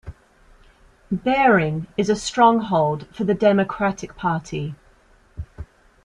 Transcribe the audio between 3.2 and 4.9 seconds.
the Democratic Party.